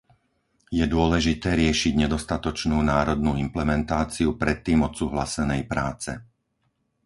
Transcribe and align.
Je 0.73 0.81
dôležité 0.95 1.49
riešiť 1.61 1.93
nedostatočnú 2.03 2.73
národnú 2.93 3.31
implementáciu 3.45 4.29
predtým 4.41 4.79
odsúhlasenej 4.89 5.61
práce. 5.73 6.11